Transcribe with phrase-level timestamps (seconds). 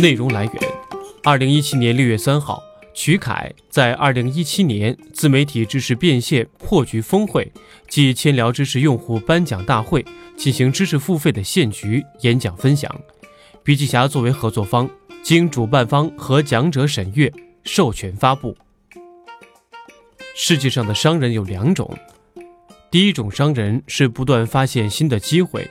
[0.00, 0.54] 内容来源：
[1.24, 2.62] 二零一七年六月三号，
[2.94, 7.50] 曲凯在二零一七年自媒体知识变现破局峰会
[7.88, 10.04] 暨千聊知识用户颁奖大会
[10.36, 12.88] 进行知识付费的现局演讲分享。
[13.64, 14.88] 笔记侠作为合作方，
[15.20, 17.32] 经主办方和讲者审阅，
[17.64, 18.56] 授权发布。
[20.36, 21.98] 世界上的商人有两种，
[22.88, 25.68] 第一种商人是不断发现新的机会，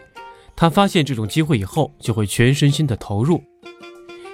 [0.54, 3.41] 他发现这种机会以后，就会全身心的投入。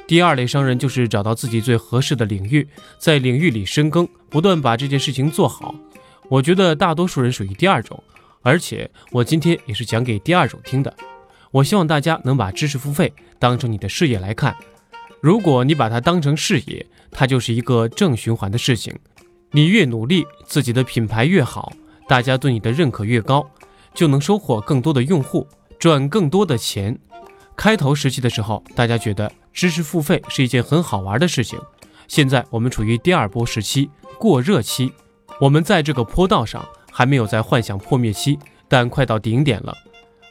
[0.06, 2.68] 第二类商人就是找到自己最合适的领域，
[3.00, 5.74] 在领域里深耕，不断把这件事情做好。
[6.30, 8.02] 我觉得大多数人属于第二种，
[8.42, 10.94] 而且我今天也是讲给第二种听的。
[11.52, 14.56] 我希望大家能把知识付费当成你的事业来看，
[15.22, 18.94] 如果你把它当成事业，它就是一个正循环的事情。
[19.52, 21.72] 你越努力，自己的品牌越好，
[22.08, 23.48] 大家对你的认可越高，
[23.94, 25.48] 就能收获更多的用户，
[25.78, 27.00] 赚更多的钱。
[27.56, 31.60] 开头时期的时候，大家觉得知识付费是一件很好玩的事情。
[32.08, 34.92] 现在我们处于第二波时期，过热期。
[35.40, 38.38] 我们在这个坡道上还没有在幻想破灭期，
[38.68, 39.76] 但快到顶点了。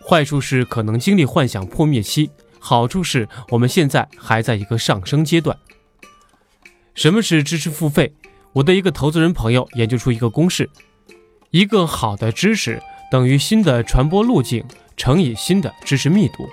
[0.07, 5.57] 坏处是可能经历幻想破灭期，好处是我们现在还在一个上升阶段。
[6.95, 8.15] 什么是知识付费？
[8.55, 10.69] 我的一个投资人朋友研究出一个公式：
[11.51, 14.65] 一个好的知识等于新的传播路径
[14.97, 16.49] 乘以新的知识密度。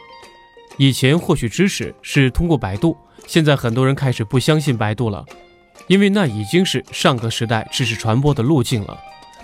[0.80, 2.96] 以前获取知识是通过百度，
[3.28, 5.26] 现在很多人开始不相信百度了，
[5.88, 8.98] 因为那已经是上个时代知识传播的路径了。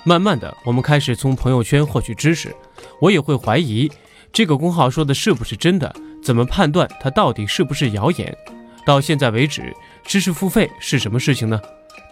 [0.06, 2.56] 慢慢的，我们开始从朋友圈获取知识，
[3.02, 3.92] 我也会怀疑
[4.32, 8.34] 这个公号说的是不是真的，怎么判断它到底是不是谣言？
[8.86, 11.60] 到现在为止，知识付费是什么事情呢？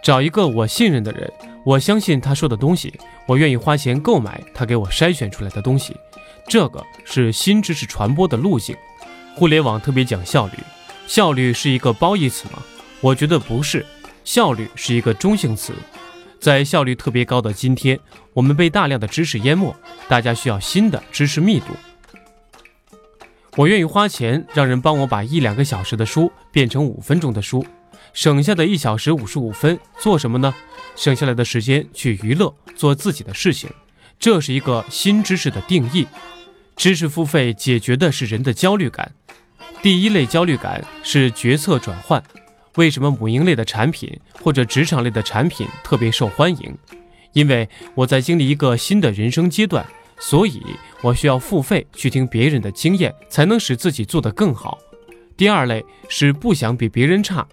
[0.03, 1.31] 找一个我信任的人，
[1.65, 2.93] 我相信他说的东西，
[3.25, 5.95] 我愿意花钱购买他给我筛选出来的东西，
[6.45, 8.75] 这个是新知识传播的路径。
[9.35, 10.53] 互联网特别讲效率，
[11.07, 12.61] 效率是一个褒义词吗？
[13.01, 13.85] 我觉得不是，
[14.23, 15.73] 效率是一个中性词。
[16.39, 17.99] 在效率特别高的今天，
[18.33, 19.75] 我们被大量的知识淹没，
[20.07, 21.67] 大家需要新的知识密度。
[23.55, 27.65] 我愿意花钱让人帮我把一两个小时的书变成五分钟的书，
[28.13, 30.53] 省下的一小时五十五分做什么呢？
[30.95, 33.69] 省下来的时间去娱乐，做自己的事情。
[34.19, 36.07] 这是一个新知识的定义。
[36.75, 39.11] 知识付费解决的是人的焦虑感。
[39.81, 42.23] 第一类焦虑感是决策转换。
[42.75, 46.75] 为什么母婴类的产品或者职场类的产品特别受欢迎？
[47.33, 49.85] 因为我在经历一个新的人生阶段，
[50.17, 50.61] 所以
[51.01, 54.79] 我需要付费去听别人的经验，才能使自己做得更好。
[55.37, 57.47] 第二类是不想比别人差。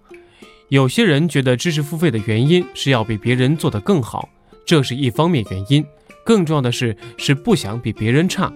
[0.68, 4.28] 有些人觉得知识付费的原因是要比别人做得更好，
[4.64, 5.84] 这是一方面原因。
[6.24, 8.52] 更重要的是，是不想比别人差。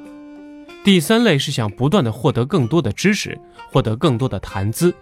[0.85, 3.41] 第三类是想不断的获得更多的知识，
[3.73, 4.95] 获得更多的谈资。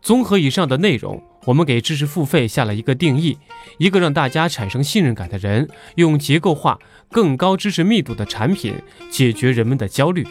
[0.00, 3.36] 综合以上的内容，我们给知识付费下了一个定义：
[3.78, 6.78] 一个让大家产生信任感的人，用结构化、
[7.10, 8.76] 更高知识密度的产品
[9.10, 10.24] 解决人们的焦虑。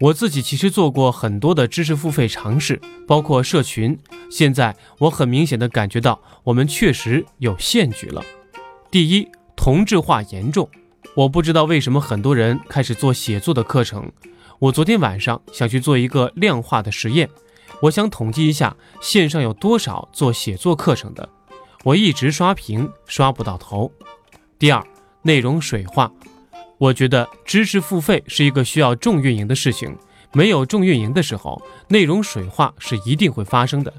[0.00, 3.98] 我自己其实做过很多的知识付费尝试，包括社群。
[4.30, 8.22] 现在我很明显的感觉到，我们确实有陷局了。
[8.90, 9.26] 第一，
[9.56, 10.68] 同质化严重。
[11.16, 14.10] 我不知道为什么很多人开始做写作的课程。
[14.58, 17.30] 我昨天晚上想去做一个量化的实验，
[17.82, 21.28] 我想统计一下线上有多少做写作课程的。
[21.84, 23.92] 我一直刷屏，刷不到头。
[24.58, 24.84] 第二，
[25.22, 26.10] 内容水化。
[26.78, 29.96] 我觉得知识付费是一个需要重运营的事情，
[30.32, 33.94] 没有重运营的时候，内容水化是一定会发生的。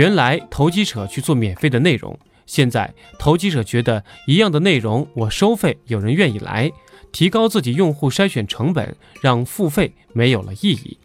[0.00, 2.18] 原来投机者去做免费的内容。
[2.46, 6.72] 现在投机者觉得一样的内容我收费有人愿意来，
[7.12, 10.96] 提高自己用户筛选成本，让付费没有了意义。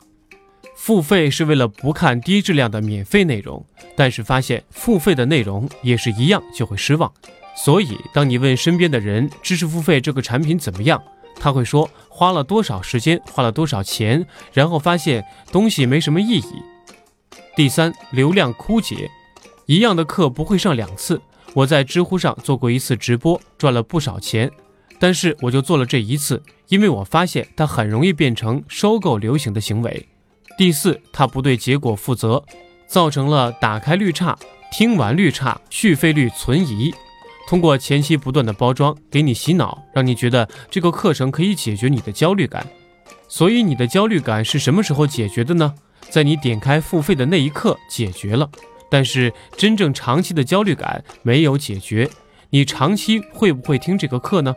[0.78, 3.66] 付费是为了不看低质量的免费内容，
[3.98, 7.12] 但是发现付费的内容也是一样就会失望。
[7.54, 11.04] 所以当你问身边的人知识付费这个产品怎么样，
[11.38, 16.64] 他会说花了多少时间，花了多少钱，然后发现东西没什么意义。
[17.56, 19.10] 第三，流量枯竭，
[19.66, 21.22] 一样的课不会上两次。
[21.54, 24.52] 我在知乎上做过一次直播，赚了不少钱，
[25.00, 30.06] 但是我就做了这一次，因为我发现它很容易变成收购流行的行为。
[30.58, 32.44] 第四，它不对结果负责，
[32.88, 34.38] 造成了打开率差、
[34.70, 36.94] 听完率差、续费率存疑。
[37.48, 42.68] 通过前期不断的包装，给你洗脑，让你觉得这个课程可以解决你的焦虑感。
[43.30, 45.74] 所以你的焦虑感是什么时候解决的呢？
[46.10, 48.50] 在你点开付费的那一刻解决了。
[48.90, 52.10] 但是真正长期的焦虑感没有解决，
[52.52, 54.56] 你长期会不会听这个课呢？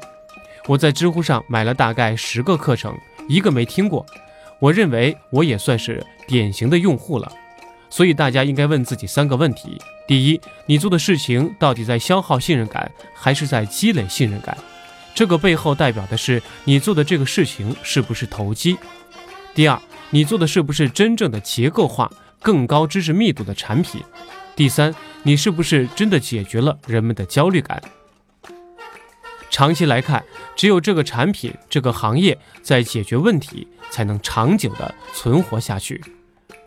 [0.66, 2.94] 我在知乎上买了大概十个课程，
[3.28, 4.04] 一个没听过。
[4.60, 7.32] 我认为我也算是典型的用户了。
[7.90, 14.56] 所以大家应该问自己三个问题：第一，你做的事情到底在消耗信任感，还是在积累信任感？
[15.14, 18.76] 这个背后代表的是你做的这个事情是不是投机？
[19.54, 22.10] 第二，你做的是不是真正的结构化、
[22.40, 24.02] 更高知识密度的产品？
[24.56, 27.82] 第三，你是不是真的解决了人们的焦虑感？
[29.50, 30.24] 长期来看，
[30.56, 36.02] 只有这个产品、这个行业在解决问题，才能长久的存活下去。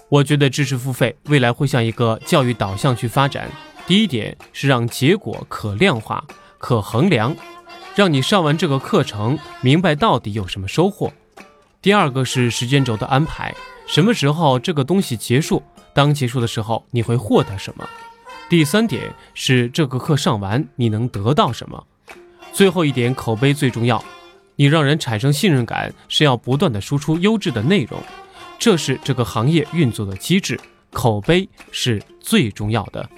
[0.10, 3.50] 我觉得知识付费未来会向一个教育导向去发展。
[3.88, 6.24] 第一点是让结果可量化、
[6.58, 7.36] 可衡量，
[7.96, 11.12] 让你上完这个课程明白到底有什么收获。
[11.82, 13.56] 第二个是时间轴的安排，
[13.88, 15.64] 什么时候这个东西结束？
[15.94, 17.90] 当结束的时候你会获得什么？
[18.48, 21.84] 第三点是这个课上完你能得到什么？
[22.54, 24.04] 最后一点，口碑最重要。
[24.58, 28.00] 你让人产生信任感，是要不断的输出优质的内容，
[28.60, 30.60] 这是这个行业运作的机制。
[30.92, 33.10] 口碑是最重要的。